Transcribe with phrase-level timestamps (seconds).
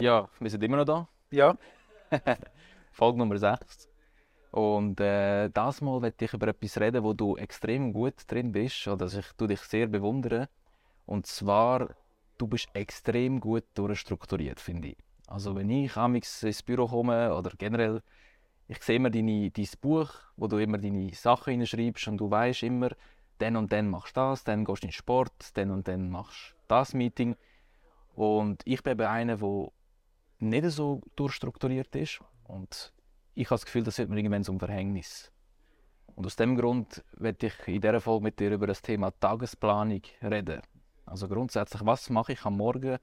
[0.00, 1.08] Ja, wir sind immer noch da.
[1.30, 1.56] Ja.
[2.92, 3.88] Folge Nummer 6.
[4.50, 8.86] Und äh, das Mal werde ich über etwas reden, wo du extrem gut drin bist,
[8.88, 10.50] oder ich tu dich sehr bewundere.
[11.06, 11.94] Und zwar,
[12.36, 14.96] du bist extrem gut durchstrukturiert, finde ich.
[15.28, 18.02] Also wenn ich amigs ins Büro komme oder generell,
[18.68, 22.64] ich sehe immer deine, dein Buch, wo du immer deine Sachen hinschreibst und du weißt
[22.64, 22.90] immer,
[23.38, 26.10] dann und dann machst du das, dann gehst du in den Sport, dann und dann
[26.10, 27.34] machst du das Meeting.
[28.14, 29.68] Und ich bin eben einer, der
[30.38, 32.20] nicht so durchstrukturiert ist.
[32.44, 32.92] Und
[33.34, 35.32] ich habe das Gefühl, das wird mir irgendwann zum Verhängnis.
[36.14, 40.02] Und aus dem Grund werde ich in dieser Folge mit dir über das Thema Tagesplanung
[40.22, 40.62] reden.
[41.04, 42.98] Also grundsätzlich, was mache ich am Morgen?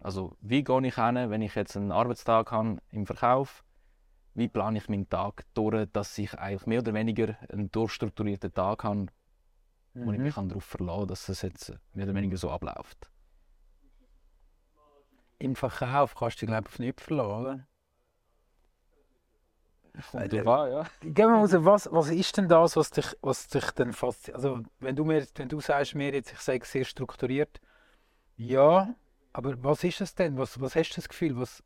[0.00, 3.64] Also wie gehe ich hin, wenn ich jetzt einen Arbeitstag habe im Verkauf?
[4.34, 8.84] Wie plane ich meinen Tag durch, dass ich eigentlich mehr oder weniger einen durchstrukturierten Tag
[8.84, 9.06] habe,
[9.94, 10.06] mhm.
[10.06, 13.11] wo ich mich darauf verlassen kann, dass es jetzt mehr oder weniger so abläuft?
[15.42, 17.66] Im Verkauf kannst du dich, glaube ich, auf nichts verlassen?
[20.12, 20.86] Kommt äh, an, ja.
[21.00, 24.36] Gehen wir mal was, was ist denn das, was dich, was dich dann fasziniert?
[24.36, 27.60] Also, wenn du, mir, wenn du sagst mir jetzt, ich sage sehr strukturiert,
[28.36, 28.94] ja,
[29.32, 30.38] aber was ist es denn?
[30.38, 31.36] Was, was hast du das Gefühl?
[31.36, 31.62] Was,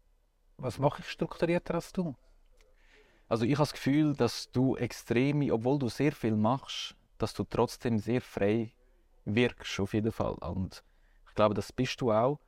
[0.57, 2.17] was mache ich strukturierter als du?
[3.29, 7.45] Also ich habe das Gefühl, dass du extrem, obwohl du sehr viel machst, dass du
[7.45, 8.73] trotzdem sehr frei
[9.27, 10.35] wirkst, auf jeden Fall.
[10.35, 10.83] Und
[11.29, 12.39] ich glaube, das bist du auch.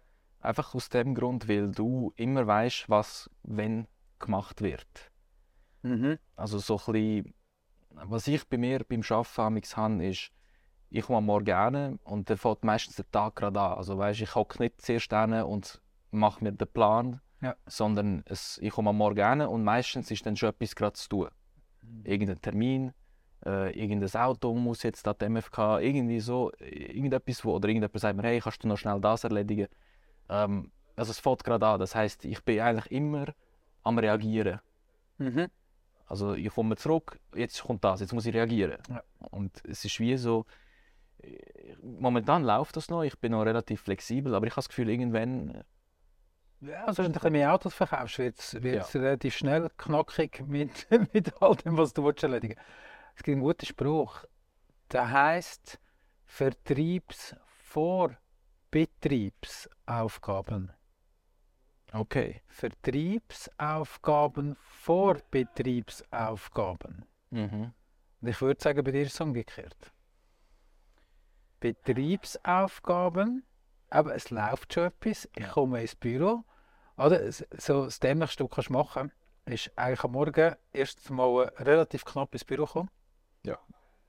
[0.49, 3.87] Einfach aus dem Grund, weil du immer weißt, was wenn
[4.19, 5.13] gemacht wird.
[5.83, 6.19] Mhm.
[6.37, 7.35] Also so ein bisschen,
[7.91, 10.31] was ich bei mir beim Arbeiten habe, ist,
[10.89, 13.77] ich komme am Morgen hin und dann fängt meistens der Tag gerade an.
[13.77, 15.83] Also weißt, ich hocke nicht zuerst hin und
[16.13, 17.55] mache mir den Plan, ja.
[17.67, 21.11] sondern es, ich komme am Morgen hin und meistens ist dann schon etwas gerade zu
[21.11, 21.29] tun.
[21.83, 22.07] Mhm.
[22.07, 22.95] Irgendein Termin,
[23.45, 28.17] äh, irgendein Auto muss jetzt an die MFK, irgendwie so, irgendetwas, wo, oder irgendjemand sagt
[28.17, 29.69] mir, hey, kannst du noch schnell das erledigen?
[30.29, 31.81] Ähm, also es fängt gerade an.
[31.81, 33.27] Das heißt, ich bin eigentlich immer
[33.83, 34.61] am Reagieren.
[35.19, 35.49] Mhm.
[36.07, 38.79] Also ich komme zurück, jetzt kommt das, jetzt muss ich reagieren.
[38.89, 39.03] Ja.
[39.31, 40.47] Und es ist wie so,
[41.83, 45.65] momentan läuft das noch, ich bin noch relativ flexibel, aber ich habe das Gefühl, irgendwann...
[46.61, 49.01] Ja, also wenn du ein mehr Autos verkaufst, wird es ja.
[49.01, 52.57] relativ schnell knackig mit, mit all dem, was du willst erledigen
[53.15, 54.25] Es gibt einen guten Spruch,
[54.91, 55.79] der heißt
[56.25, 58.17] Vertriebs vor
[58.71, 60.73] Betriebsaufgaben.
[61.93, 62.43] Okay.
[62.49, 67.07] Vertriebsaufgaben vor Betriebsaufgaben.
[67.31, 67.73] Mhm.
[68.21, 69.93] Und ich würde sagen, bei dir ist es umgekehrt.
[71.61, 73.45] Betriebsaufgaben,
[73.91, 75.29] aber es läuft schon etwas.
[75.35, 76.45] Ich komme ins Büro.
[76.97, 82.05] Oder so das Dämlichste, was du machen kannst, ist eigentlich am Morgen erst mal relativ
[82.05, 82.91] knapp ins Büro kommen.
[83.45, 83.59] Ja.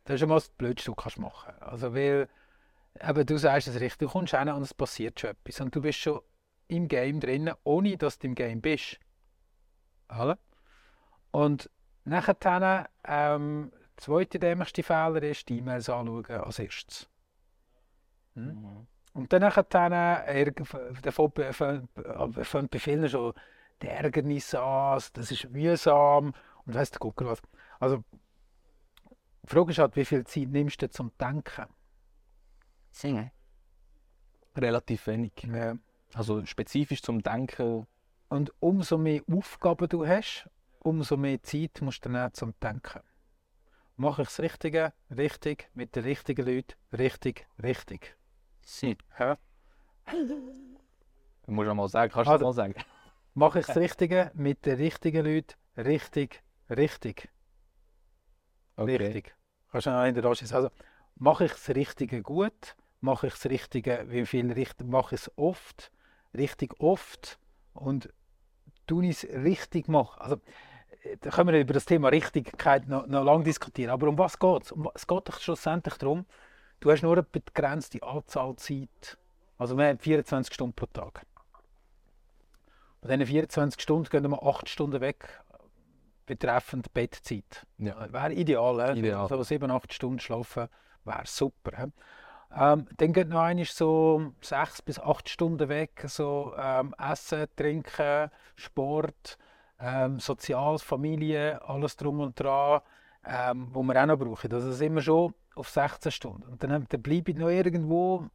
[0.04, 1.62] Das ist schon mal das Blödste, was du machen kannst.
[1.62, 2.28] Also, weil,
[3.02, 5.62] eben, du sagst es richtig, du kommst hin und es passiert schon etwas.
[5.62, 6.22] Und du bist schon
[6.68, 9.00] im Game drin, ohne dass du im Game bist.
[10.08, 10.38] Alle?
[11.32, 11.70] Und
[12.06, 17.10] nachher, ähm, der zweite dämlichste Fehler ist, die E-Mails anschauen als erstes.
[18.36, 18.46] Hm?
[18.46, 18.88] Mhm.
[19.14, 20.52] Und dann nachher, äh,
[22.44, 23.34] fängt bei vielen schon
[23.82, 26.34] die Ärgernis an, das ist mühsam
[26.66, 27.42] und weißt du, guck was.
[27.80, 28.04] Also,
[29.44, 31.66] die Frage ist halt, wie viel Zeit nimmst du zum Denken?
[32.92, 33.32] Singen.
[34.56, 35.34] Relativ wenig.
[35.44, 35.78] Ja.
[36.14, 37.88] Also spezifisch zum Denken.
[38.30, 43.02] Und umso mehr Aufgaben du hast, umso mehr Zeit musst du nehmen zum Denken.
[43.96, 48.16] Mache ich das Richtige, richtig, mit den richtigen Leuten, richtig, richtig.
[48.64, 48.98] Sie.
[49.20, 49.38] Ja.
[51.46, 52.76] Du musst mal sagen, kannst du also, mal sagen?
[53.34, 57.28] Mache ich das Richtige mit den richtigen Leuten, richtig, richtig.
[58.76, 58.98] Okay.
[58.98, 59.36] Richtig.
[59.72, 60.70] Kannst du noch in der Also,
[61.20, 62.76] mache ich das Richtige gut?
[63.02, 65.92] Mache ich das Richtige, wie viel richtig, mache ich es oft?
[66.34, 67.40] richtig oft
[67.74, 68.14] und
[68.88, 70.20] tun es richtig machen.
[70.22, 70.36] Also,
[71.04, 73.92] äh, da können wir über das Thema Richtigkeit noch, noch lange diskutieren.
[73.92, 74.72] Aber um was geht es?
[74.72, 76.26] Um, es geht doch schlussendlich darum,
[76.80, 79.18] du hast nur eine begrenzte Anzahl Zeit.
[79.58, 81.26] Also wir haben 24 Stunden pro Tag.
[83.02, 85.42] Bei diesen 24 Stunden gehen wir 8 Stunden weg
[86.26, 87.66] betreffend Bettzeit.
[87.78, 88.12] Ja.
[88.12, 88.98] Wäre ideal.
[88.98, 89.22] ideal.
[89.22, 90.68] Also 7, 8 Stunden schlafen
[91.06, 91.90] wäre super.
[92.52, 98.32] Ähm, dann geht noch einmal so sechs bis acht Stunden weg, so ähm, Essen, Trinken,
[98.56, 99.38] Sport,
[99.80, 102.82] ähm, Soziales, Familie, alles drum und dran,
[103.26, 104.52] ähm, wo wir auch noch brauchen.
[104.52, 106.44] Also sind wir schon auf 16 Stunden.
[106.44, 108.28] Und dann, dann ich noch irgendwo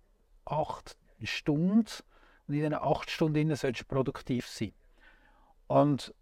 [0.44, 1.86] acht Stunden
[2.46, 4.72] und in diesen acht Stunden solltest du produktiv sein.
[5.66, 6.14] Und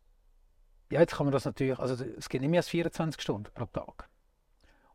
[0.91, 3.65] ja, jetzt kann man das natürlich, also es geht nicht mehr als 24 Stunden pro
[3.67, 4.09] Tag.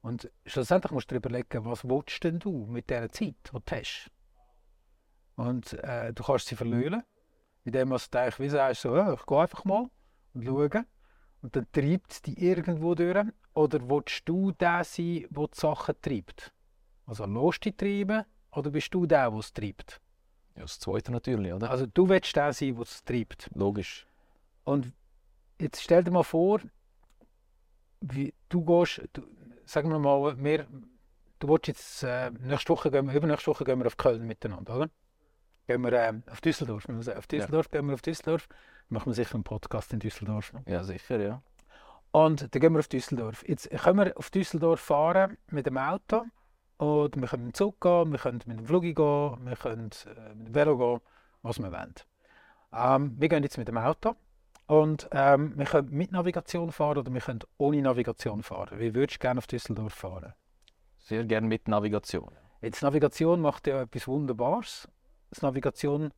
[0.02, 3.62] Und schlussendlich musst du dir überlegen, was willst denn du mit dieser Zeit, die du
[3.72, 4.12] hast.
[5.36, 7.04] Und äh, du kannst sie verlieren,
[7.64, 9.90] indem du eigentlich wie sagst, so, ja, ich gehe einfach mal
[10.34, 10.86] und schaue.
[11.42, 13.28] Und dann treibt es dich irgendwo durch.
[13.54, 16.54] Oder willst du der sein, der die Sachen treibt?
[17.06, 20.02] Also lässt dich treiben oder bist du der, der es treibt?
[20.56, 21.70] Ja, das Zweite natürlich, oder?
[21.70, 23.50] Also du willst der sein, der es treibt.
[23.54, 24.08] Logisch.
[24.64, 24.94] Und
[25.60, 26.60] jetzt stell dir mal vor,
[28.02, 29.22] wie du gehst, du,
[29.68, 30.68] sagen wir mal, wir,
[31.40, 34.76] du willst jetzt, äh, nächste Woche gehen wir, übernächste Woche gehen wir auf Köln miteinander,
[34.76, 34.90] oder?
[35.68, 37.80] Gehen wir äh, auf Düsseldorf, auf Düsseldorf ja.
[37.80, 38.48] gehen wir auf Düsseldorf,
[38.90, 40.54] machen wir sicher einen Podcast in Düsseldorf.
[40.66, 41.42] Ja, sicher, ja.
[42.12, 43.44] Und dann gehen wir auf Düsseldorf.
[43.48, 46.24] Jetzt können wir auf Düsseldorf fahren mit dem Auto
[46.78, 49.90] und wir können mit dem Zug gehen, wir können mit dem Flug gehen, wir können
[50.06, 51.02] äh, mit dem Velo gehen,
[51.42, 51.94] was wir wollen.
[52.72, 54.16] Ähm, wir gehen jetzt mit dem Auto
[54.68, 58.80] und ähm, wir können mit Navigation fahren oder wir können ohne Navigation fahren.
[58.80, 60.34] Wie würdest du gerne auf Düsseldorf fahren?
[61.00, 62.32] Sehr gerne mit Navigation.
[62.62, 64.88] Jetzt Navigation macht ja etwas Wunderbares.
[65.30, 66.12] Das Navigation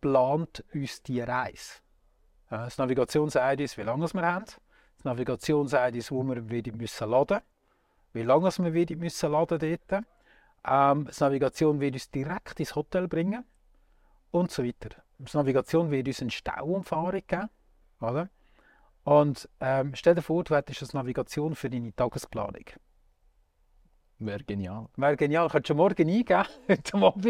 [0.00, 1.80] plant uns die Reise.
[2.48, 4.44] Das Navigation sagt uns, wie lange wir haben.
[4.44, 7.40] Das Navigation sagt uns, wo wir wieder müssen laden
[8.14, 10.04] wie lange wir wieder müssen laden dort.
[10.66, 13.44] Ähm, das Navigation wird uns direkt ins Hotel bringen
[14.30, 15.02] und so weiter.
[15.18, 17.50] Das Navigation wird uns eine Stauumfahrung geben.
[18.00, 18.28] Oder?
[19.04, 22.64] Und ähm, stell dir vor, du hättest eine Navigation für deine Tagesplanung.
[24.18, 24.88] Wäre genial.
[24.96, 25.48] Wäre genial.
[25.48, 27.24] Könntest du morgen eingeben, heute Abend,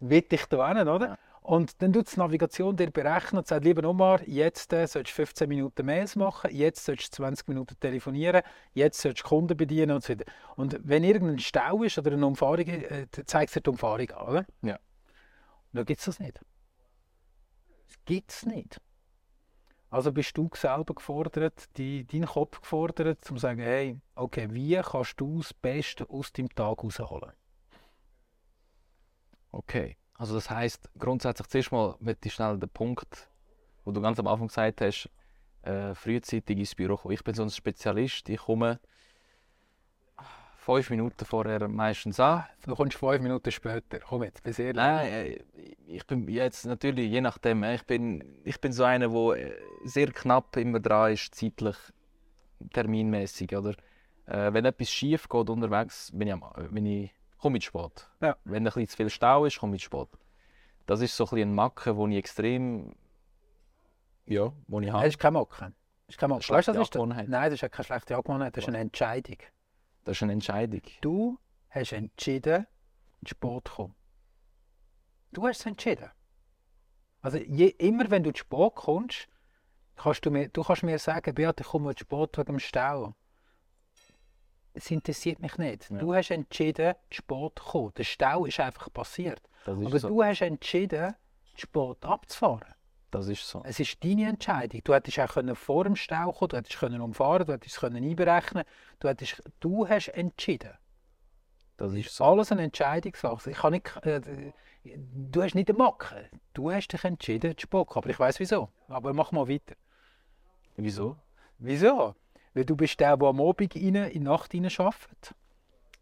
[0.00, 1.06] will ich da hin, oder?
[1.06, 1.18] Ja.
[1.46, 5.14] Und dann tut die Navigation dir berechnen und sagt, lieber Omar, jetzt äh, sollst du
[5.14, 8.42] 15 Minuten Mails machen, jetzt sollst du 20 Minuten telefonieren,
[8.74, 10.24] jetzt sollst du Kunden bedienen und so weiter.
[10.56, 14.28] Und wenn irgendein Stau ist oder eine Umfahrung, äh, zeigt es dir die Umfahrung an,
[14.28, 14.46] oder?
[14.62, 14.74] Ja.
[14.74, 16.40] Und dann gibt es das nicht.
[17.86, 18.80] Das gibt es nicht.
[19.88, 24.80] Also bist du selber gefordert, die, dein Kopf gefordert, um zu sagen, hey, okay, wie
[24.82, 27.32] kannst du das Beste aus deinem Tag rausholen?
[29.52, 33.30] Okay, also das heißt grundsätzlich zuerst mal möchte ich schnell den Punkt,
[33.84, 35.08] wo du ganz am Anfang gesagt hast,
[35.62, 37.14] äh, frühzeitig ins Büro kommen.
[37.14, 38.80] Ich bin so ein Spezialist, ich komme
[40.66, 42.44] fünf Minuten vorher meistens an.
[42.64, 44.00] Du kommst fünf Minuten später.
[44.00, 44.74] Komm jetzt, bis ehrlich.
[44.74, 45.38] Nein, äh,
[45.86, 49.56] ich bin jetzt natürlich, je nachdem, äh, ich bin, ich bin so einer, der äh,
[49.84, 51.76] sehr knapp immer dran ist, zeitlich,
[52.72, 53.56] terminmäßig.
[53.56, 53.74] Oder?
[54.28, 56.34] Wenn etwas schief geht unterwegs, bin ich,
[56.72, 58.10] bin ich, komme ich spät.
[58.20, 58.36] Ja.
[58.42, 60.08] Wenn ein bisschen zu viel Stau ist, komme ich spät.
[60.84, 62.92] Das ist so ein, ein Macke, wo ich extrem.
[64.24, 65.04] Ja, wo ich habe.
[65.04, 65.60] Das ist keine Macke.
[65.60, 66.48] Das ist keine Macke.
[66.48, 69.38] Weißt, das ist Nein, das ist keine schlechte Angewohnheit, das ist eine Entscheidung.
[70.06, 70.82] Das ist eine Entscheidung.
[71.00, 71.36] Du
[71.68, 72.68] hast entschieden,
[73.22, 73.94] in Sport zu kommen.
[75.32, 76.08] Du hast es entschieden.
[77.22, 79.26] Also je, immer wenn du in Sport kommst,
[79.96, 83.16] kannst du, mir, du kannst mir sagen, Beat, ich komme in Sport wegen dem Stau.
[84.74, 85.90] Es interessiert mich nicht.
[85.90, 85.98] Ja.
[85.98, 87.94] Du hast entschieden, in Sport zu kommen.
[87.96, 89.42] Der Stau ist einfach passiert.
[89.62, 90.06] Ist Aber so.
[90.08, 91.16] du hast entschieden,
[91.56, 92.75] Sport abzufahren.
[93.16, 93.62] Das ist so.
[93.64, 94.82] Es ist deine Entscheidung.
[94.84, 97.80] Du hättest auch können vor dem Stau kommen, du hättest können umfahren, du hättest es
[97.80, 98.64] können einberechnen.
[99.00, 100.72] Du, hättest, du hast entschieden.
[101.78, 102.24] Das ist so.
[102.24, 103.52] Alles eine Entscheidungssache.
[103.52, 104.20] Ich kann nicht, äh,
[104.84, 106.28] du hast nicht eine Macke.
[106.52, 107.96] Du hast dich entschieden zu spocken.
[107.96, 108.68] Aber ich weiß wieso.
[108.88, 109.76] Aber mach mal weiter.
[110.76, 111.16] Wieso?
[111.56, 112.14] Wieso?
[112.52, 115.34] Weil du bist der, der am Abend rein, in die Nacht rein arbeitet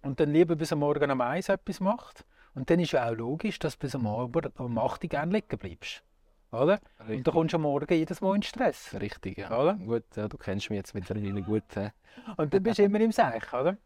[0.02, 2.24] und dann lieber bis am Morgen um eins etwas macht.
[2.56, 5.32] Und dann ist ja auch logisch, dass du bis am Abend um 8 Uhr gerne
[5.32, 6.02] liegen bleibst.
[6.54, 6.80] Oder?
[7.00, 7.18] Richtig.
[7.18, 8.94] Und dann kommst du am Morgen jedes Mal in Stress.
[9.00, 9.58] Richtig, ja.
[9.58, 9.74] Oder?
[9.74, 11.76] Gut, ja, du kennst mich jetzt mittlerweile gut.
[11.76, 11.90] Äh.
[12.36, 13.76] Und dann bist du immer im Seich, oder?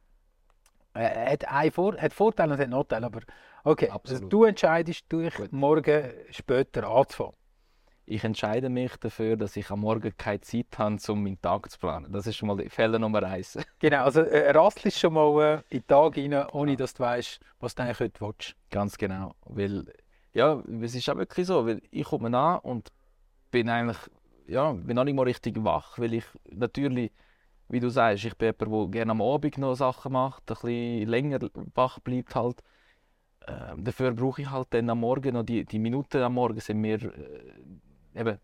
[0.95, 3.21] Er hat, einen Vor hat Vorteile und hat Nachteile, aber
[3.63, 5.53] okay, also du entscheidest, durch gut.
[5.53, 7.35] morgen später anzufangen.
[8.11, 11.79] Ich entscheide mich dafür, dass ich am Morgen keine Zeit habe, um meinen Tag zu
[11.79, 12.11] planen.
[12.11, 13.59] Das ist schon mal die Fälle Nummer eins.
[13.79, 17.39] genau, also äh, rasselst schon mal äh, in den Tag rein, ohne dass du weißt,
[17.61, 18.57] was du eigentlich heute willst.
[18.71, 19.85] Ganz genau, weil
[20.39, 22.93] ja, es ist auch wirklich so, weil ich komme an und
[23.51, 23.99] bin eigentlich,
[24.47, 27.11] ja, bin noch nicht mal richtig wach, weil ich natürlich,
[27.69, 31.09] wie du sagst, ich bin jemand, der gerne am Abend noch Sachen macht, ein bisschen
[31.09, 31.41] länger
[31.75, 32.63] wach bleibt halt.
[33.47, 36.81] Äh, dafür brauche ich halt dann am Morgen noch, die, die Minuten am Morgen sind
[36.81, 38.39] mir äh, eben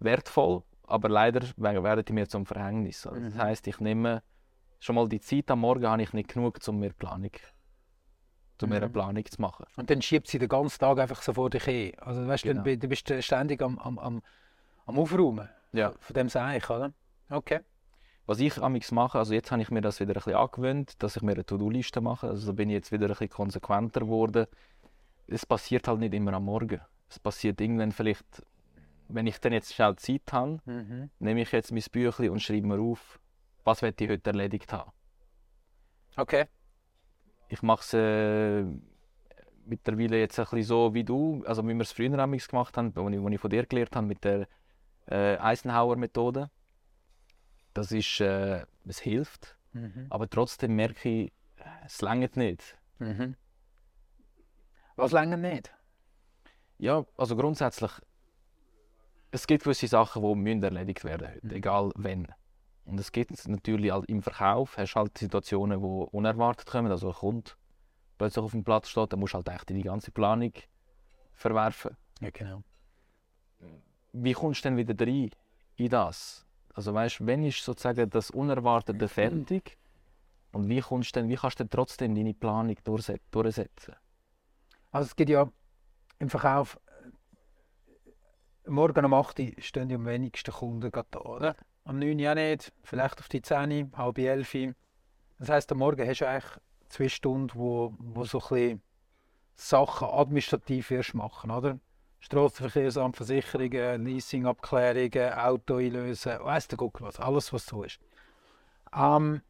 [0.00, 3.06] wertvoll, aber leider werden die mir zum Verhängnis.
[3.06, 3.38] Also, das mhm.
[3.38, 4.22] heißt, ich nehme
[4.80, 7.30] schon mal die Zeit am Morgen habe ich nicht genug, um mir Planung
[8.62, 8.76] um mhm.
[8.76, 9.66] eine Planung zu machen.
[9.76, 11.92] Und dann schiebt sie den ganzen Tag einfach so vor dich hin.
[11.98, 12.62] Also weißt, genau.
[12.62, 14.22] du, du bist ständig am, am, am,
[14.86, 15.92] am Aufräumen ja.
[16.00, 16.92] von dem Seich, oder?
[17.30, 17.60] Okay.
[18.26, 21.16] Was ich amigs mache, also jetzt habe ich mir das wieder ein bisschen angewöhnt, dass
[21.16, 22.28] ich mir eine To-Do-Liste mache.
[22.28, 24.46] Also da bin ich jetzt wieder ein bisschen konsequenter geworden.
[25.26, 26.80] Es passiert halt nicht immer am Morgen.
[27.08, 28.26] Es passiert irgendwann vielleicht,
[29.08, 31.10] wenn ich dann jetzt schnell Zeit habe, mhm.
[31.20, 33.18] nehme ich jetzt mein Büchlein und schreibe mir auf,
[33.64, 34.90] was ich heute erledigt haben.
[36.16, 36.46] Okay
[37.48, 38.64] ich mache es äh,
[39.66, 43.08] mittlerweile jetzt ein bisschen so wie du, also wie wir es früher gemacht haben, wo
[43.08, 44.48] ich, wo ich von dir gelernt habe mit der
[45.06, 46.50] äh, Eisenhower-Methode.
[47.74, 50.06] Das ist, äh, es hilft, mhm.
[50.10, 51.32] aber trotzdem merke ich,
[51.84, 52.76] es längert nicht.
[52.98, 53.36] Mhm.
[54.96, 55.72] Was längert nicht?
[56.78, 57.92] Ja, also grundsätzlich,
[59.30, 61.52] es gibt gewisse Sachen, die müssen erledigt werden heute, mhm.
[61.52, 62.28] egal wenn.
[62.88, 67.14] Und es gibt natürlich halt im Verkauf, hast halt Situationen, die unerwartet kommen, also ein
[67.14, 67.50] Kunde
[68.16, 70.52] plötzlich auf dem Platz steht, dann musst du halt echt die ganze Planung
[71.34, 71.96] verwerfen.
[72.20, 72.62] Ja, genau.
[74.12, 75.30] Wie kommst du denn wieder rein
[75.76, 76.46] in das?
[76.72, 79.76] Also weißt, wenn ist sozusagen das Unerwartete fertig
[80.52, 83.94] und wie, kommst denn, wie kannst du denn trotzdem deine Planung durchsetzen?
[84.90, 85.50] Also es gibt ja
[86.18, 86.80] im Verkauf
[88.66, 91.56] morgen um 8 Uhr stehen die am wenigsten Kunden da, oder?
[91.88, 94.74] Am 9 Uhr nicht, vielleicht auf die 10 halb 11 Uhr.
[95.38, 96.52] Das heisst, am Morgen hast du eigentlich
[96.90, 98.82] zwei Stunden, wo, wo so ein
[99.54, 101.78] Sachen administrativ erst machen, oder?
[102.20, 107.98] Strassenverkehrsamt, Versicherungen, Leasingabklärungen, Auto einlösen, weiss der Guck was, alles was so ist.
[108.94, 109.40] Ähm,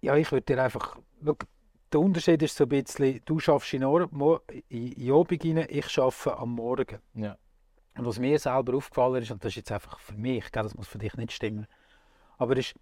[0.00, 1.36] ja, ich würde dir einfach, schau,
[1.92, 6.36] der Unterschied ist so ein bisschen, du schaffst in, in, in Abend rein, ich arbeite
[6.36, 7.00] am Morgen.
[7.14, 7.36] Ja.
[7.96, 10.88] Und was mir selber aufgefallen ist, und das ist jetzt einfach für mich, das muss
[10.88, 11.66] für dich nicht stimmen,
[12.38, 12.74] aber ist,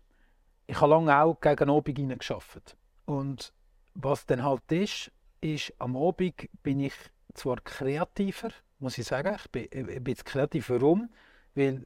[0.67, 2.77] ich habe lange auch gegen Abend gearbeitet.
[3.07, 3.53] Und
[3.95, 6.95] was dann halt ist, ist, am Abend bin ich
[7.35, 10.71] zwar kreativer, muss ich sagen, ich bin, ich bin kreativ.
[10.71, 11.11] Warum?
[11.55, 11.85] Weil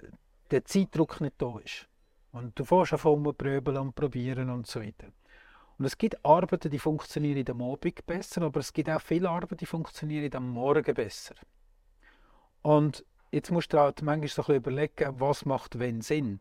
[0.50, 1.88] der Zeitdruck nicht da ist.
[2.32, 5.08] Und du fährst einfach rumpröbeln und probieren und so weiter.
[5.78, 9.56] Und es gibt Arbeiten, die funktionieren am Abend besser, aber es gibt auch viele Arbeiten,
[9.56, 11.34] die funktionieren am Morgen besser.
[12.62, 16.40] Und jetzt musst du halt manchmal so ein überlegen, was macht wenn Sinn.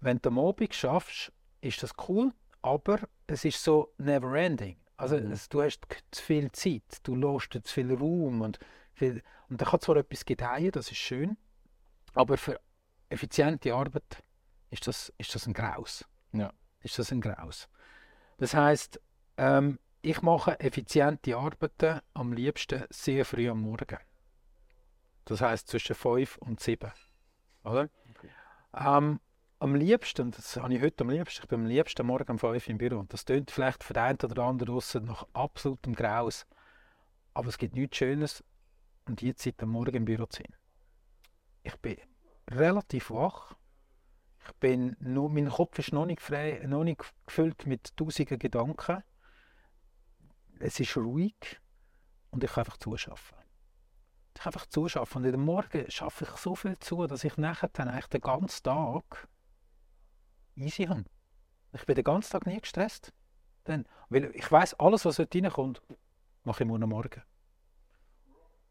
[0.00, 4.76] Wenn du am Abend schaffst, ist das cool, aber es ist so never ending.
[4.96, 5.32] Also mhm.
[5.32, 8.58] es, du hast zu viel Zeit, du lässt zu viel Raum und,
[8.94, 11.36] viel, und da kann zwar etwas gedeihen, das ist schön,
[12.14, 12.60] aber für
[13.08, 14.22] effiziente Arbeit
[14.70, 16.04] ist das, ist das ein Graus.
[16.32, 16.52] Ja.
[16.80, 17.68] Ist das ein Graus.
[18.38, 19.00] Das heißt,
[19.38, 23.98] ähm, ich mache effiziente Arbeiten am liebsten sehr früh am Morgen.
[25.24, 26.90] Das heißt zwischen 5 und 7.
[27.64, 27.88] Oder?
[28.74, 29.20] Ähm,
[29.58, 32.68] am liebsten, das habe ich heute am liebsten, ich bin am liebsten morgen um 5
[32.68, 33.04] im Büro.
[33.08, 36.46] Das klingt vielleicht für den einen oder anderen draußen nach absolutem Graus.
[37.34, 38.44] Aber es gibt nichts Schönes,
[39.06, 40.56] um diese Zeit am Morgen im Büro zu sein.
[41.62, 41.96] Ich bin
[42.50, 43.54] relativ wach.
[44.44, 49.04] Ich bin nur, mein Kopf ist noch nicht frei, noch nicht gefüllt mit tausenden Gedanken.
[50.58, 51.60] Es ist ruhig
[52.30, 53.41] und ich kann einfach zuschaffen.
[54.44, 55.18] Einfach zuschaffen.
[55.18, 58.20] Und in den Morgen schaffe ich so viel zu, dass ich nachher dann eigentlich den
[58.20, 59.28] ganzen Tag
[60.56, 61.04] easy habe.
[61.72, 63.12] Ich bin den ganzen Tag nie gestresst.
[63.64, 65.80] Dann, weil ich weiß alles, was heute reinkommt,
[66.44, 67.22] mache ich morgen Morgen.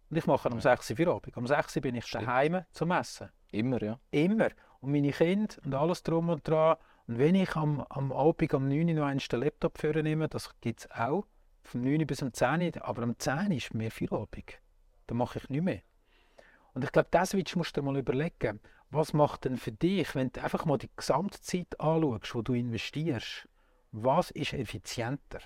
[0.10, 1.38] Und ich mache am 6 Uhr Feierabend.
[1.38, 3.30] Am 6 Uhr bin ich daheim zum Essen.
[3.52, 4.00] Immer, ja.
[4.12, 4.50] Immer.
[4.82, 6.76] Und meine Kinder und alles drum und dran.
[7.08, 10.82] Und wenn ich am, am Abend um 9 Uhr noch einen Laptop nehme, das gibt
[10.82, 11.26] es auch,
[11.64, 14.60] vom 9 Uhr bis um 10 Uhr, aber um 10 Uhr ist mehr Feierabend.
[15.12, 15.82] Dann mache ich nicht mehr.
[16.74, 20.32] Und ich glaube, das musst du dir mal überlegen was macht denn für dich, wenn
[20.32, 23.48] du einfach mal die Gesamtzeit anschaust, die du investierst,
[23.94, 25.40] was ist effizienter?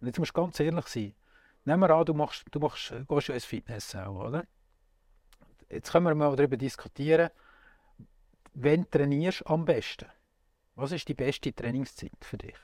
[0.00, 1.14] Und jetzt musst du ganz ehrlich sein.
[1.64, 4.46] Nehmen wir an, du, machst, du machst, gehst ja ins Fitness auch, oder?
[5.68, 7.30] Jetzt können wir mal darüber diskutieren,
[8.54, 10.06] wenn trainierst am besten?
[10.74, 12.56] Was ist die beste Trainingszeit für dich?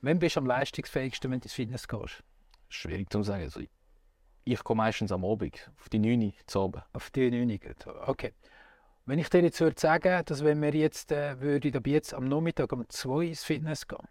[0.00, 2.24] Wann bist du am leistungsfähigsten, wenn du ins Fitness gehst?
[2.68, 3.68] Schwierig zu sagen.
[4.44, 6.82] Ich komme meistens am Abend, auf die 9 Uhr zu oben.
[6.92, 8.32] Auf die 9 Uhr, okay.
[9.04, 12.24] Wenn ich dir jetzt würde sagen, dass wenn wir jetzt, äh, würde ab jetzt am
[12.24, 14.08] Nachmittag um 2 ins Fitness gehen,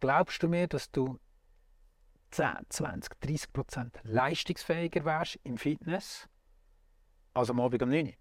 [0.00, 1.18] glaubst du mir, dass du
[2.30, 6.28] 10, 20, 30 Prozent leistungsfähiger wärst im Fitness
[7.34, 8.12] als am Abend um 9 Uhr?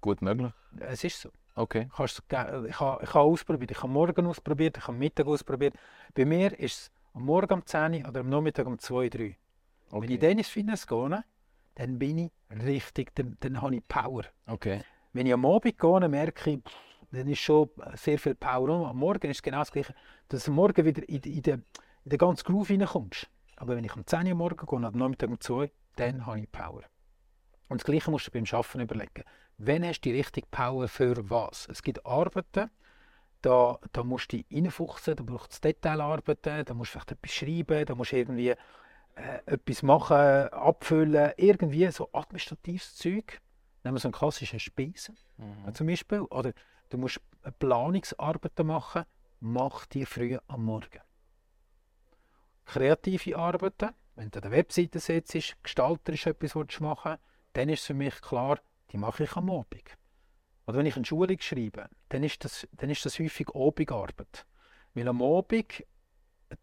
[0.00, 0.52] Gut möglich.
[0.78, 1.30] Es ist so.
[1.54, 1.90] Okay.
[1.94, 2.68] Kannst, ich habe
[3.02, 5.74] ich ha ausprobiert, ich habe morgen ausprobiert, ich habe Mittag ausprobiert.
[6.14, 9.36] Bei mir ist es am Morgen um 10 Uhr oder am Nachmittag um 2, 3.
[9.90, 10.02] Okay.
[10.02, 11.24] Wenn ich dann ins Fitness gehe,
[11.74, 14.24] dann bin ich richtig, dann, dann habe ich Power.
[14.46, 14.82] Okay.
[15.12, 16.60] Wenn ich am Abend gehe, merke ich,
[17.10, 18.88] dann ist schon sehr viel Power.
[18.88, 19.94] am Morgen ist es genau das Gleiche,
[20.28, 21.64] dass du am Morgen wieder in, in, den,
[22.04, 23.28] in den ganzen Groove reinkommst.
[23.56, 26.40] Aber wenn ich um 10 Uhr morgen gehe und am Nachmittag um 2 dann habe
[26.40, 26.82] ich Power.
[27.68, 29.24] Und das Gleiche musst du beim Arbeiten überlegen.
[29.58, 31.68] Wann hast du die richtige Power für was?
[31.70, 32.70] Es gibt Arbeiten,
[33.42, 37.30] da, da musst du dich reinfuchsen, da braucht es Detailarbeiten, da musst du vielleicht etwas
[37.30, 38.54] schreiben, da musst du irgendwie
[39.14, 43.40] äh, etwas machen, abfüllen, irgendwie so administratives Zeug.
[43.82, 45.74] Nehmen wir so einen klassischen Spesen mhm.
[45.74, 46.20] zum Beispiel.
[46.20, 46.52] Oder
[46.90, 47.20] du musst
[47.58, 49.04] Planungsarbeiten machen,
[49.40, 51.00] mach die früh am Morgen.
[52.66, 57.22] kreative Arbeiten, wenn du an der Webseite sitzt, gestalterisch etwas machen willst,
[57.54, 58.60] dann ist es für mich klar,
[58.92, 59.96] die mache ich am Abend.
[60.66, 64.46] Oder wenn ich eine Schulung schreibe, dann ist das, dann ist das häufig Abendarbeit.
[64.94, 65.84] Weil am Abend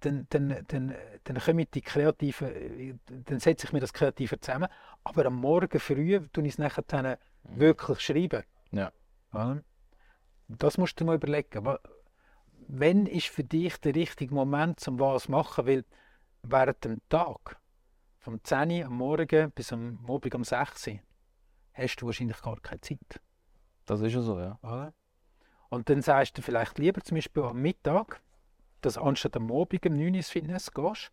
[0.01, 4.67] dann, dann, dann, dann kommen die kreativen, dann setze ich mir das Kreative zusammen,
[5.03, 8.43] aber am Morgen früh tue ich es nachher dann wirklich schreiben.
[8.71, 8.91] Ja.
[10.49, 11.77] Das musst du dir mal überlegen.
[12.69, 15.65] Wann ist für dich der richtige Moment, um was zu machen?
[15.65, 15.85] Weil
[16.43, 17.57] während dem Tag,
[18.19, 20.99] vom 10 Uhr am Morgen bis am Abend um 6 Uhr,
[21.73, 23.21] hast du wahrscheinlich gar keine Zeit.
[23.85, 24.91] Das ist ja so, ja.
[25.69, 28.21] Und dann sagst du vielleicht lieber zum Beispiel am Mittag,
[28.81, 31.11] dass anstatt am Abend um 9 Uhr ins Fitness gehst,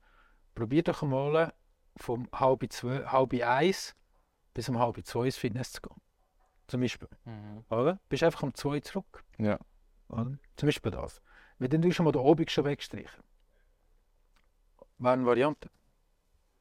[0.54, 1.52] probier doch einmal
[1.96, 3.94] vom halb, zwei, halb eins
[4.52, 6.00] bis um halb zwei ins Fitness zu gehen.
[6.66, 7.08] Zum Beispiel.
[7.24, 7.64] Mhm.
[7.68, 8.00] Oder?
[8.08, 9.24] Bist einfach um zwei zurück.
[9.38, 9.58] Ja.
[10.08, 10.38] Oder?
[10.56, 11.20] Zum Beispiel das.
[11.58, 13.22] Weil dann tust du mal den Abend schon wegstreichen.
[14.98, 15.70] Wäre eine Variante.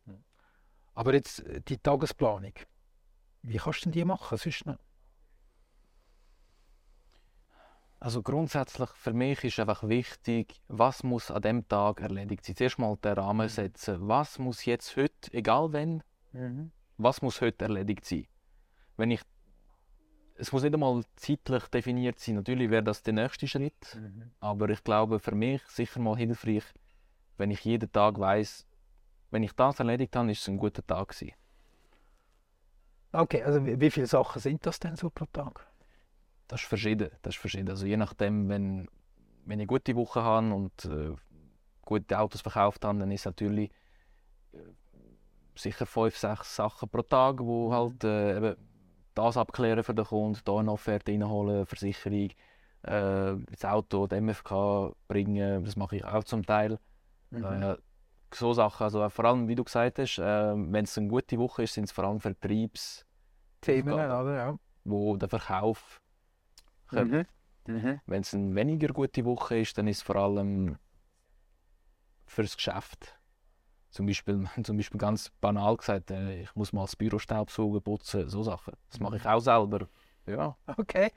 [0.05, 0.23] Mhm.
[0.93, 2.53] Aber jetzt äh, die Tagesplanung.
[3.43, 4.37] Wie kannst du denn die machen?
[4.37, 4.77] Sonst noch?
[8.03, 12.57] Also grundsätzlich für mich ist einfach wichtig, was muss an dem Tag erledigt sein.
[12.57, 13.49] Zuerst mal den Rahmen mhm.
[13.49, 14.09] setzen.
[14.09, 16.73] Was muss jetzt heute, egal wenn, mhm.
[16.97, 18.27] was muss heute erledigt sein?
[18.97, 19.21] Wenn ich,
[20.35, 22.35] es muss nicht einmal zeitlich definiert sein.
[22.35, 24.31] Natürlich wäre das der nächste Schritt, mhm.
[24.41, 26.65] aber ich glaube für mich sicher mal hilfreich,
[27.37, 28.67] wenn ich jeden Tag weiß,
[29.31, 31.31] wenn ich das erledigt habe, ist es ein guter Tag gewesen.
[33.13, 35.65] Okay, also wie viele Sachen sind das denn so pro Tag?
[36.53, 37.09] Das ist verschieden.
[37.23, 37.69] Das ist verschieden.
[37.69, 38.87] Also je nachdem, wenn,
[39.45, 41.15] wenn ich gute Woche habe und äh,
[41.81, 43.71] gute Autos verkauft habe, dann ist es natürlich
[44.51, 44.57] äh,
[45.55, 47.73] sicher fünf, sechs Sachen pro Tag, wo mhm.
[47.73, 48.55] halt äh, eben
[49.15, 52.29] das abklären für den Kunden, hier eine Offerte reinholen, Versicherung,
[52.83, 56.77] äh, das Auto, die MFK bringen, das mache ich auch zum Teil.
[57.31, 57.43] Mhm.
[57.45, 57.77] Äh,
[58.31, 61.63] so Sachen, also vor allem, wie du gesagt hast, äh, wenn es eine gute Woche
[61.63, 63.07] ist, sind es vor allem Vertriebs
[63.59, 64.35] Themen, oder?
[64.35, 64.59] Ja.
[64.83, 66.02] wo der Verkauf
[66.93, 67.25] Mhm.
[67.67, 67.99] Mhm.
[68.05, 70.77] Wenn es eine weniger gute Woche ist, dann ist es vor allem
[72.25, 73.19] fürs Geschäft.
[73.89, 78.27] Zum Beispiel, zum Beispiel ganz banal gesagt, äh, ich muss mal das Büro staubsaugen, putzen,
[78.29, 78.73] so Sachen.
[78.89, 79.87] Das mache ich auch selber.
[80.25, 80.55] Ja.
[80.77, 81.11] Okay.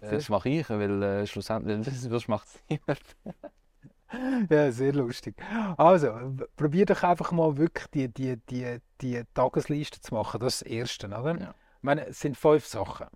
[0.00, 4.50] Äh, das mache ich, weil äh, schlussendlich das macht es niemand.
[4.50, 5.34] ja, sehr lustig.
[5.76, 10.40] Also, probier doch einfach mal wirklich die, die, die, die Tagesliste zu machen.
[10.40, 11.40] Das ist das Erste, oder?
[11.40, 11.50] Ja.
[11.50, 13.06] Ich meine, es sind fünf Sachen.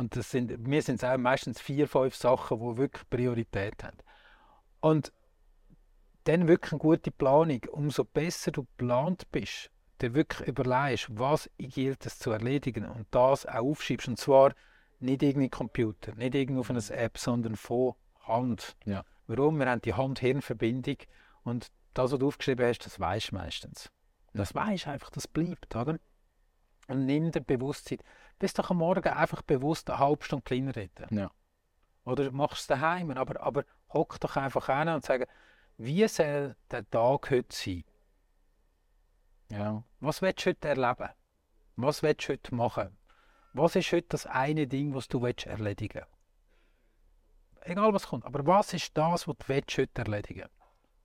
[0.00, 3.98] Und das sind, mir sind es auch meistens vier, fünf Sachen, die wirklich Priorität haben.
[4.80, 5.12] Und
[6.24, 7.60] dann wirklich eine gute Planung.
[7.70, 13.44] Umso besser du geplant bist, dir wirklich überlegst, was gilt es zu erledigen und das
[13.44, 14.08] auch aufschiebst.
[14.08, 14.54] Und zwar
[15.00, 17.92] nicht irgendwie Computer, nicht irgendwie auf einer App, sondern von
[18.26, 18.76] Hand.
[18.86, 19.04] Ja.
[19.26, 19.58] Warum?
[19.58, 20.96] Wir haben die Hand-Hirn-Verbindung
[21.44, 23.90] und das, was du aufgeschrieben hast, das weißt du meistens.
[24.32, 25.98] Das weißt einfach, das bleibt, oder?
[26.90, 27.98] Und nimm dir Bewusstsein
[28.40, 31.06] bist doch am Morgen einfach bewusst eine halbe Stunde kleiner reden.
[31.16, 31.30] Ja.
[32.04, 35.28] Oder machst es daheim, aber, aber hock doch einfach hin und sag,
[35.76, 37.84] wie soll der Tag heute sein?
[39.52, 39.84] Ja.
[40.00, 41.10] Was willst du heute erleben?
[41.76, 42.98] Was willst du heute machen?
[43.52, 46.04] Was ist heute das eine Ding, was du willst erledigen
[47.60, 50.48] Egal was kommt, aber was ist das, was du willst heute erledigen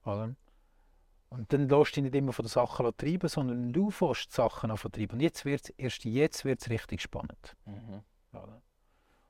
[0.04, 0.36] willst?
[1.28, 4.34] Und dann lässt du dich nicht immer von den Sachen treiben, sondern du fährst die
[4.34, 5.14] Sachen an treiben.
[5.14, 7.56] Und jetzt wird's, erst jetzt wird es richtig spannend.
[7.64, 8.02] Mhm.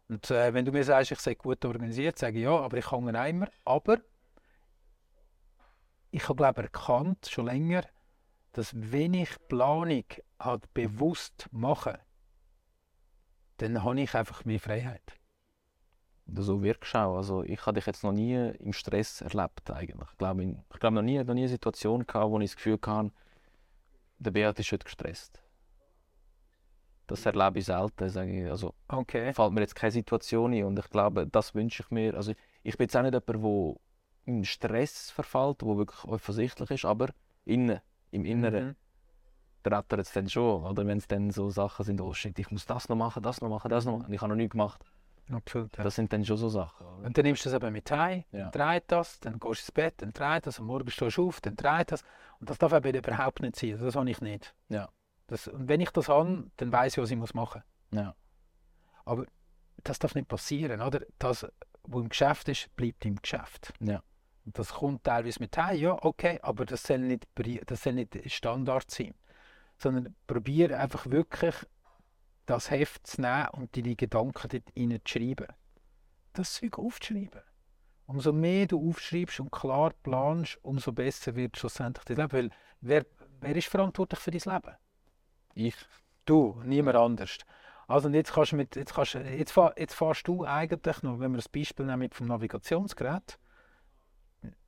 [0.09, 2.91] Und äh, wenn du mir sagst, ich sei gut organisiert, sage ich ja, aber ich
[2.91, 3.49] hänge immer.
[3.65, 3.99] Aber
[6.11, 7.83] ich habe glaube erkannt, schon länger,
[8.53, 10.05] dass wenn ich Planung
[10.39, 11.99] halt bewusst mache,
[13.57, 15.16] dann habe ich einfach mehr Freiheit
[16.27, 17.17] so wirkst auch.
[17.17, 20.09] Also ich habe dich jetzt noch nie im Stress erlebt eigentlich.
[20.11, 22.79] Ich glaube, ich glaube noch nie, noch nie eine Situation gehabt, wo ich das Gefühl
[22.87, 23.12] hatte,
[24.19, 25.43] der Beat ist heute gestresst.
[27.07, 28.09] Das erlebe ich selten.
[28.09, 28.51] Sage ich.
[28.51, 29.33] Also okay.
[29.33, 32.15] fällt mir jetzt keine Situation ein und ich glaube, das wünsche ich mir.
[32.15, 33.75] Also ich bin jetzt auch nicht jemand, der
[34.25, 37.11] in Stress verfällt, der wirklich offensichtlich ist, aber
[37.45, 38.69] innen, im Inneren.
[38.69, 38.77] Mhm
[39.69, 42.67] rattert es dann schon, oder wenn es dann so Sachen sind, oh shit, ich muss
[42.67, 44.85] das noch machen, das noch machen, das noch machen, und ich habe noch nichts gemacht.
[45.31, 45.77] Absolut.
[45.77, 45.85] Ja.
[45.85, 46.87] Das sind dann schon so Sachen.
[46.87, 47.07] Oder?
[47.07, 48.51] Und dann nimmst du das eben mit heim, ja.
[48.51, 51.41] dreht das, dann gehst du ins Bett, dann dreht das, am Morgen stehst du auf,
[51.41, 52.05] dann dreht das.
[52.39, 53.79] Und das darf eben überhaupt nicht sein.
[53.79, 54.55] Das habe ich nicht.
[54.69, 54.89] Ja.
[55.27, 58.01] Das, und wenn ich das habe, dann weiß ich, was ich machen muss.
[58.01, 58.15] Ja.
[59.05, 59.27] Aber
[59.83, 60.81] das darf nicht passieren.
[60.81, 61.01] Oder?
[61.19, 61.47] Das,
[61.83, 63.73] was im Geschäft ist, bleibt im Geschäft.
[63.81, 64.03] Ja.
[64.45, 67.27] Und das kommt teilweise mit heim, ja, okay, aber das soll nicht,
[67.67, 69.15] das soll nicht Standard sein.
[69.77, 71.55] Sondern probiere einfach wirklich
[72.47, 75.49] das Heft zu nehmen und deine Gedanken dort zu schreiben.
[76.33, 77.43] Das Zeug aufzuschreiben.
[78.07, 82.33] umso mehr du aufschreibst und klar planst, umso besser wird schlussendlich dein Leben.
[82.33, 83.07] Weil wer,
[83.41, 84.77] wer ist verantwortlich für dein Leben?
[85.55, 85.77] Ich.
[86.25, 87.39] Du, niemand anders.
[87.89, 91.37] Also jetzt, kannst mit, jetzt, kannst, jetzt, fahr, jetzt fährst du eigentlich noch, wenn wir
[91.37, 93.39] das Beispiel nehmen vom Navigationsgerät,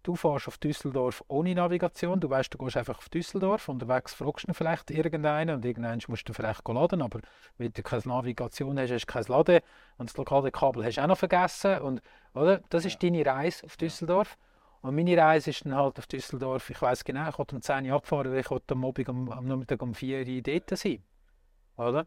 [0.09, 4.49] du fährst auf Düsseldorf ohne Navigation, du weißt, du gehst einfach auf Düsseldorf, unterwegs fragst
[4.49, 7.21] du vielleicht irgendeinen und irgendwann musst du vielleicht laden, aber
[7.59, 9.61] wenn du keine Navigation hast, hast du kein Laden
[9.99, 12.01] und das lokale Kabel hast du auch noch vergessen und,
[12.33, 12.62] oder?
[12.71, 13.11] Das ist ja.
[13.11, 14.38] deine Reise auf Düsseldorf.
[14.81, 17.85] Und meine Reise ist dann halt auf Düsseldorf, ich weiß genau, ich wollte um 10
[17.90, 21.03] Uhr abfahren, weil ich wollte am, Abend, am, am Nachmittag um 4 Uhr dort sein.
[21.77, 22.07] Oder?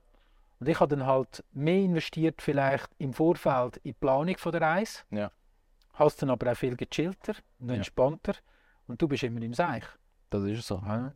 [0.59, 4.61] Und ich habe dann halt mehr investiert vielleicht im Vorfeld in die Planung von der
[4.61, 5.01] Reise.
[5.11, 5.31] Ja.
[5.93, 8.35] Hast dann aber auch viel gechillter und entspannter.
[8.87, 9.83] Und du bist immer im Seich.
[10.29, 10.81] Das ist so.
[10.85, 11.13] Ja.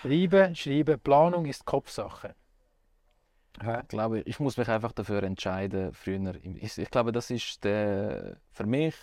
[0.00, 2.34] Schreiben, schreiben, Planung ist Kopfsache.
[3.62, 3.80] Ja.
[3.80, 6.34] Ich glaube, ich muss mich einfach dafür entscheiden, früher.
[6.44, 8.94] Ich, ich glaube, das ist der, für mich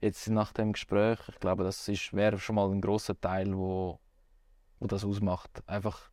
[0.00, 3.98] jetzt nach dem Gespräch, ich glaube, das wäre schon mal ein großer Teil, wo,
[4.78, 5.62] wo das ausmacht.
[5.66, 6.10] Einfach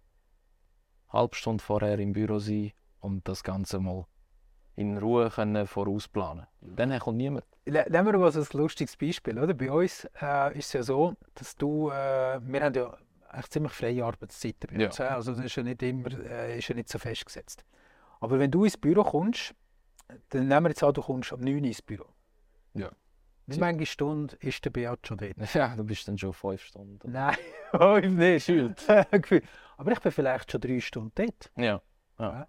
[1.10, 4.06] halbe Stunde vorher im Büro sein und das Ganze mal
[4.78, 7.46] in Ruhe können vorausplanen Dann kommt niemand.
[7.66, 9.38] Nehmen wir mal so ein lustiges Beispiel.
[9.38, 9.54] Oder?
[9.54, 12.96] Bei uns äh, ist es ja so, dass du, äh, wir haben ja
[13.30, 15.00] eigentlich ziemlich freie Arbeitszeiten bei uns.
[15.00, 15.10] Ja.
[15.10, 17.66] Also das ist ja nicht immer äh, ist ja nicht so festgesetzt.
[18.20, 19.56] Aber wenn du ins Büro kommst,
[20.30, 22.06] dann nehmen wir jetzt an, du kommst um 9 Uhr ins Büro.
[22.76, 22.92] Ja.
[23.48, 25.34] Wie viele Stunden ist der Beat schon dort?
[25.56, 27.12] Ja, du bist dann schon fünf Stunden.
[27.12, 27.36] Nein,
[27.72, 28.46] fünf nicht.
[28.46, 28.88] Schuld.
[29.78, 31.52] Aber ich bin vielleicht schon drei Stunden dort.
[31.56, 31.82] Ja.
[32.20, 32.48] ja.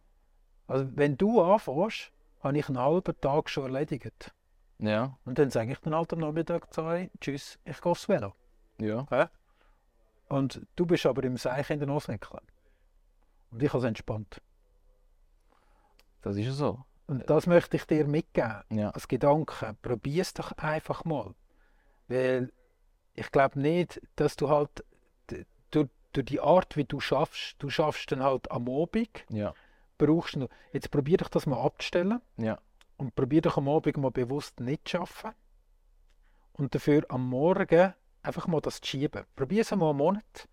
[0.67, 4.35] Also wenn du anfängst, habe ich einen halben Tag schon erledigt.
[4.79, 5.19] Ja.
[5.25, 8.35] Und dann sage ich dann halt am Nachmittag zwei, tschüss, ich gehe aufs Velo.
[8.81, 9.07] Ja.
[9.11, 9.31] ja.
[10.29, 12.43] Und du bist aber im Seich in den Osnecklen.
[13.51, 14.41] Und ich habe es entspannt.
[16.23, 16.85] Das ist so.
[17.07, 18.91] Und das möchte ich dir mitgeben, ja.
[18.91, 19.75] als Gedanke.
[19.81, 21.35] Probier es doch einfach mal.
[22.07, 22.53] Weil
[23.15, 24.85] ich glaube nicht, dass du halt
[25.71, 29.55] durch, durch die Art, wie du schaffst, du schaffst dann halt am Abend, ja.
[29.99, 32.59] Brauchst du, jetzt probier doch das mal abzustellen ja.
[32.97, 35.33] und probier doch am Abend mal bewusst nicht zu schaffen
[36.53, 39.25] und dafür am Morgen einfach mal das zu schieben.
[39.37, 40.49] Probier es mal einen Monat.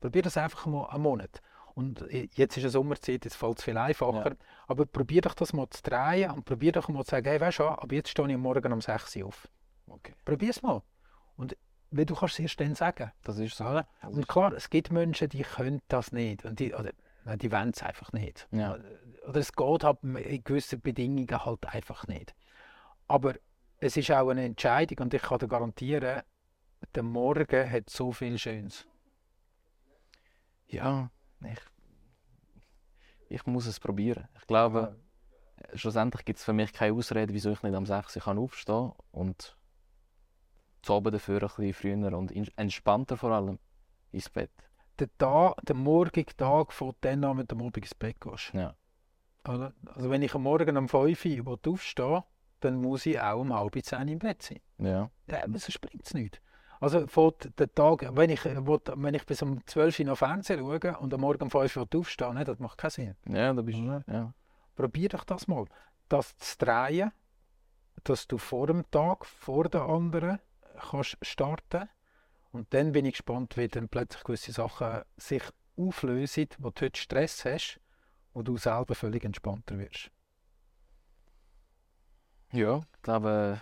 [0.00, 1.42] Probier das einfach mal einen Monat.
[1.74, 4.30] Und jetzt ist es Sommerzeit, jetzt fällt es viel einfacher.
[4.30, 4.36] Ja.
[4.66, 7.58] Aber probier doch das mal zu drehen und probier doch mal zu sagen, hey, weißt
[7.58, 9.48] du, ab jetzt stehe ich morgen um 6 Uhr auf.
[9.86, 10.14] Okay.
[10.24, 10.82] Probier es mal.
[11.36, 11.56] Und
[11.90, 13.12] weil du kannst es erst dann sagen.
[13.22, 13.64] Das ist so.
[13.64, 16.44] Das und klar, es gibt Menschen, die können das nicht.
[16.44, 16.92] Und die, oder,
[17.34, 18.46] die wollen es einfach nicht.
[18.52, 18.78] Ja.
[19.26, 22.34] Oder es geht halt in gewissen Bedingungen halt einfach nicht.
[23.08, 23.34] Aber
[23.78, 26.22] es ist auch eine Entscheidung und ich kann dir garantieren,
[26.94, 28.86] der Morgen hat so viel Schönes.
[30.68, 31.10] Ja,
[31.44, 31.60] ich,
[33.28, 34.28] ich muss es probieren.
[34.38, 34.96] Ich glaube,
[35.60, 35.76] ja.
[35.76, 38.94] schlussendlich gibt es für mich keine Ausrede, wieso ich nicht am 6 Uhr aufstehen kann
[39.12, 39.56] und
[40.82, 43.58] zu Abend dafür ein bisschen früher und entspannter vor allem
[44.12, 44.52] ins Bett.
[44.98, 48.54] Der, Tag, der morgige Tag fängt dann an, mit dem Abend ins Bett gehst.
[48.54, 48.74] Ja.
[49.44, 52.24] Also, also wenn ich am Morgen um 5 Uhr aufstehe,
[52.60, 54.60] dann muss ich auch um halb zehn im Bett sein.
[54.78, 55.10] Ja.
[55.26, 56.40] ja sonst bringt es nichts.
[56.80, 60.98] Also fährt der Tag, wenn ich, wenn ich bis um 12 Uhr noch Fernsehen schaue
[60.98, 63.16] und am Morgen um 5 Uhr aufstehe, ne, das macht keinen Sinn.
[63.28, 64.04] Ja, da bist du.
[64.08, 64.34] Ja.
[64.74, 65.64] Probier doch das mal.
[66.08, 67.12] Das zu drehen,
[68.04, 70.38] dass du vor dem Tag, vor den anderen,
[70.90, 71.88] kannst starten
[72.56, 75.42] und dann bin ich gespannt, wie dann plötzlich gewisse Sachen sich
[75.76, 77.80] auflösen, wo du heute Stress hast,
[78.32, 80.10] wo du selber völlig entspannter wirst.
[82.52, 83.60] Ja, ich glaube,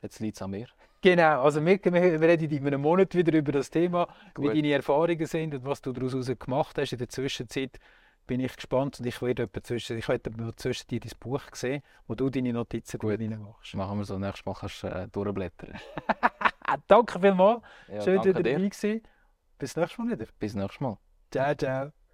[0.00, 0.68] jetzt liegt es an mir.
[1.02, 4.54] Genau, also wir, wir reden in einem Monat wieder über das Thema, Gut.
[4.54, 6.92] wie deine Erfahrungen sind und was du daraus gemacht hast.
[6.92, 7.78] In der Zwischenzeit
[8.26, 12.14] bin ich gespannt und ich werde zwischen, ich werde zwischen dir dein Buch sehen, wo
[12.14, 13.74] du deine Notizen gut machst.
[13.74, 15.78] Machen wir so, nächstes Mal kannst du äh, durchblättern.
[16.88, 19.02] danke vielmals, ja, schön, dass du dabei gewesen.
[19.58, 20.26] Bis nächstes Mal wieder.
[20.38, 20.98] Bis nächstes Mal.
[21.30, 22.05] Ciao, ciao.